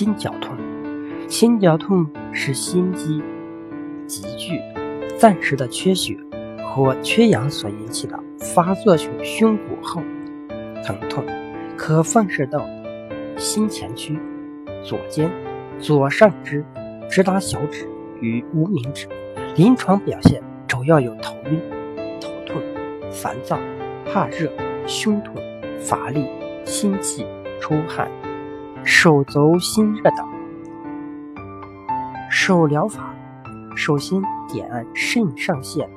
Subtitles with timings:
[0.00, 0.56] 心绞痛，
[1.28, 3.22] 心绞痛是心肌
[4.06, 4.58] 急剧、
[5.18, 6.16] 暂时的缺血
[6.64, 10.00] 或缺氧所引起的发作性胸骨后
[10.82, 11.22] 疼痛，
[11.76, 12.66] 可放射到
[13.36, 14.18] 心前区、
[14.82, 15.30] 左肩、
[15.78, 16.64] 左上肢、
[17.10, 17.86] 直达小指
[18.22, 19.06] 与无名指。
[19.54, 21.60] 临床表现主要有头晕、
[22.18, 22.56] 头痛、
[23.12, 23.58] 烦躁、
[24.10, 24.50] 怕热、
[24.86, 25.34] 胸痛、
[25.78, 26.26] 乏力、
[26.64, 27.26] 心悸、
[27.60, 28.10] 出汗。
[28.84, 30.28] 手足心热等。
[32.30, 33.14] 手疗法
[33.76, 35.88] 首先点按肾上腺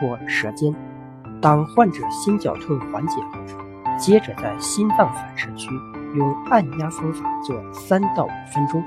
[0.00, 0.74] 或舌尖，
[1.40, 3.38] 当患者心绞痛缓解后，
[3.98, 5.68] 接着在心脏反射区
[6.14, 8.82] 用按压方法做三到五分钟，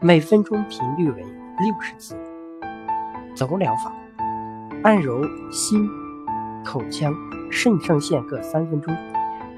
[0.00, 1.22] 每分钟频率为
[1.58, 2.16] 六十次。
[3.34, 3.92] 走疗法
[4.82, 5.88] 按揉心、
[6.64, 7.12] 口腔、
[7.50, 8.94] 肾上腺各三分钟，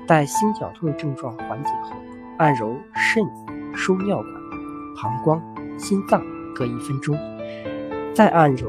[0.06, 1.92] 待心绞痛症状缓解后。
[2.38, 3.24] 按揉肾、
[3.74, 4.32] 输尿管、
[4.96, 5.42] 膀胱、
[5.79, 6.23] 心脏
[6.54, 7.16] 各一分钟，
[8.15, 8.68] 再按揉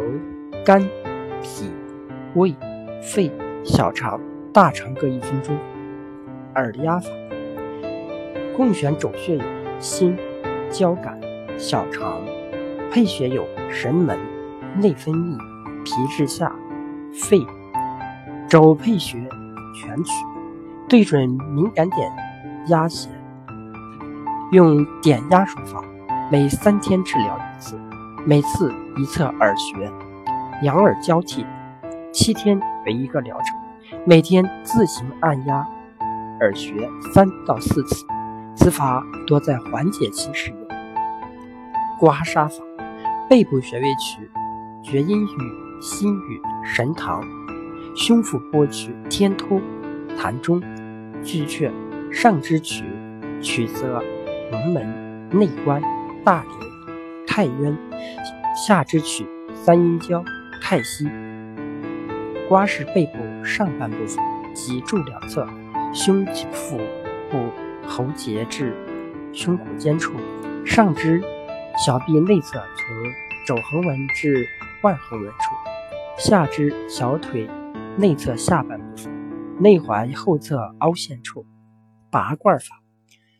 [0.65, 0.81] 肝、
[1.41, 1.69] 脾、
[2.35, 2.55] 胃、
[3.01, 3.31] 肺、
[3.63, 4.19] 小肠、
[4.53, 5.57] 大肠各一分钟。
[6.55, 7.09] 耳压法
[8.55, 9.43] 共选主穴有
[9.79, 10.17] 心、
[10.69, 11.19] 交感、
[11.57, 12.21] 小肠，
[12.91, 14.17] 配穴有神门、
[14.79, 15.37] 内分泌、
[15.83, 16.51] 皮质下、
[17.13, 17.39] 肺。
[18.47, 19.19] 肘配穴
[19.75, 20.11] 全取，
[20.87, 22.09] 对准敏感点
[22.67, 23.11] 压弦。
[24.51, 25.83] 用点压手法，
[26.31, 27.77] 每三天治疗一次，
[28.25, 29.91] 每次一侧耳穴，
[30.61, 31.45] 两耳交替，
[32.13, 33.57] 七天为一个疗程，
[34.05, 35.67] 每天自行按压
[36.39, 38.05] 耳穴三到四次。
[38.55, 40.59] 此法多在缓解期使用。
[41.99, 42.63] 刮痧法，
[43.29, 44.31] 背部穴位取
[44.81, 47.21] 厥阴俞、心俞、神堂，
[47.97, 49.61] 胸腹部取天突、
[50.17, 50.61] 膻中、
[51.21, 51.69] 巨阙，
[52.11, 52.85] 上肢取
[53.41, 54.01] 曲泽。
[54.51, 55.81] 龙门、内关、
[56.23, 56.51] 大陵、
[57.25, 57.77] 太渊，
[58.55, 60.23] 下肢取三阴交、
[60.61, 61.05] 太溪。
[62.47, 64.23] 刮拭背部上半部分，
[64.53, 65.45] 脊柱两侧、
[65.93, 66.77] 胸腹
[67.29, 67.37] 部
[67.85, 68.73] 喉结至
[69.33, 70.13] 胸骨尖处，
[70.65, 71.21] 上肢
[71.85, 72.85] 小臂内侧从
[73.45, 74.47] 肘横纹至
[74.81, 75.37] 腕横纹处，
[76.17, 77.49] 下肢小腿
[77.97, 79.11] 内侧下半部分、
[79.59, 81.45] 内踝后侧凹陷处。
[82.09, 82.86] 拔罐法。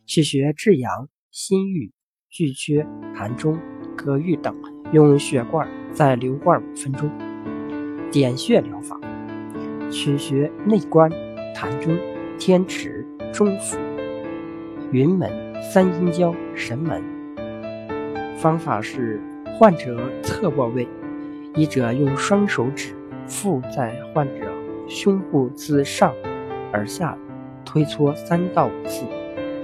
[0.07, 1.91] 取穴至阳、心俞、
[2.29, 3.59] 巨阙、膻中、
[3.97, 4.56] 膈俞等，
[4.94, 7.12] 用血罐再留罐五分钟。
[8.09, 8.97] 点穴疗法，
[9.91, 11.12] 取穴内关、
[11.53, 12.00] 膻中、
[12.40, 13.78] 天池、中府、
[14.94, 15.29] 云门、
[15.62, 17.03] 三阴交、神门。
[18.38, 19.22] 方法是：
[19.59, 20.88] 患者侧卧位，
[21.53, 22.95] 医者用双手指
[23.28, 24.50] 腹在患者
[24.88, 26.16] 胸部自上
[26.72, 27.18] 而下
[27.66, 29.06] 推搓三到五次。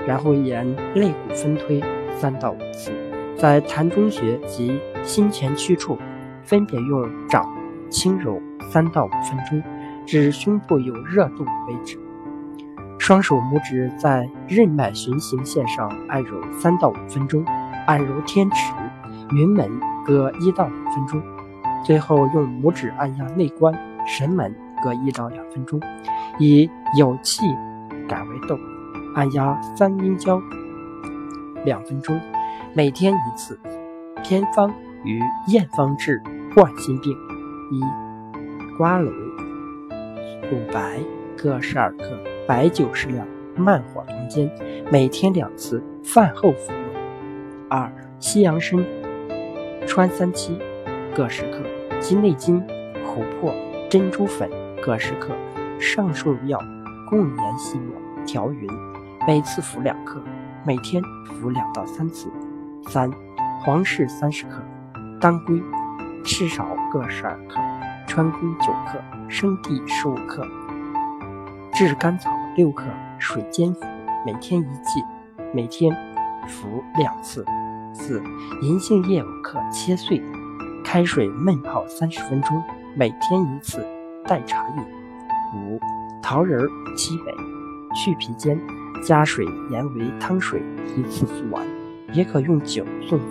[0.08, 1.82] 然后沿肋骨分推
[2.16, 2.92] 三到五次，
[3.38, 5.98] 在膻中穴及心前区处，
[6.44, 7.46] 分别用掌
[7.90, 9.64] 轻揉三到五分钟，
[10.06, 11.98] 至胸部有热度为止。
[13.00, 17.44] 双手拇指在任脉循行线上按揉三到五分钟，
[17.86, 18.74] 按揉天池、
[19.36, 19.70] 云门
[20.06, 21.22] 各一到两分钟，
[21.84, 23.74] 最后用拇指按压内关、
[24.08, 25.82] 神门各一到两分钟，
[26.40, 27.44] 以有气
[28.08, 28.58] 改为动。
[29.16, 30.42] 按压三阴交
[31.66, 32.20] 两分钟，
[32.74, 33.60] 每天一次。
[34.24, 36.22] 偏方与验方治
[36.56, 37.12] 冠心病：
[37.72, 37.82] 一、
[38.78, 39.12] 瓜蒌、
[40.50, 40.98] 乳白
[41.38, 44.50] 各十二克，白酒适量，慢火同煎，
[44.90, 46.80] 每天两次，饭后服用。
[47.70, 48.82] 二、西洋参、
[49.86, 50.58] 川三七
[51.14, 51.60] 各十克，
[52.00, 52.62] 鸡内金、
[53.06, 53.54] 琥珀、
[53.90, 54.50] 珍珠粉
[54.82, 55.34] 各十克，
[55.82, 56.58] 上述药
[57.10, 58.70] 共研细末，调匀。
[59.26, 60.22] 每次服两克，
[60.66, 62.30] 每天服两到三次。
[62.90, 63.10] 三、
[63.62, 64.62] 黄芪三十克，
[65.22, 65.64] 当归、
[66.26, 67.56] 赤芍各十二克，
[68.06, 70.46] 川芎九克，生地十五克，
[71.72, 72.84] 炙甘草六克，
[73.18, 73.86] 水煎服，
[74.26, 75.02] 每天一剂，
[75.54, 75.96] 每天
[76.50, 77.46] 服两次。
[77.94, 78.22] 四、
[78.62, 80.22] 银杏叶五克，切碎，
[80.84, 82.62] 开水焖泡三十分钟，
[82.94, 83.88] 每天一次，
[84.26, 84.84] 代茶饮。
[85.56, 85.80] 五、
[86.22, 86.68] 桃仁
[86.98, 87.32] 七枚，
[87.96, 88.60] 去皮煎。
[89.06, 90.62] 加水盐为汤水，
[90.96, 91.66] 一次服完，
[92.14, 93.26] 也可用酒送服。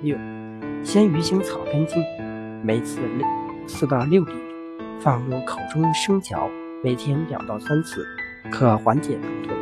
[0.00, 0.16] 六，
[0.82, 2.02] 鲜鱼腥草根茎，
[2.62, 3.00] 每次
[3.66, 4.32] 四到六粒，
[5.00, 6.48] 放入口中生嚼，
[6.82, 8.06] 每天两到三次，
[8.50, 9.54] 可缓解疼痛。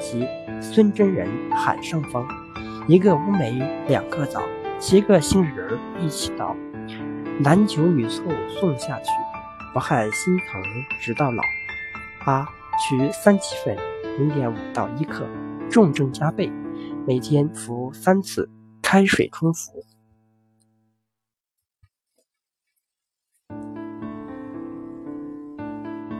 [0.00, 0.26] 七，
[0.60, 2.26] 孙真人海上方，
[2.88, 4.42] 一个乌梅，两个枣，
[4.80, 6.56] 七个杏仁一起捣，
[7.38, 8.24] 男酒女醋
[8.58, 9.10] 送下去，
[9.72, 10.60] 不害心疼
[11.00, 11.42] 直到老。
[12.24, 12.48] 八，
[12.78, 13.76] 取三七粉。
[14.18, 15.26] 零点五到一克
[15.70, 16.50] 重症加倍
[17.06, 18.50] 每天服三次
[18.82, 19.84] 开水冲服。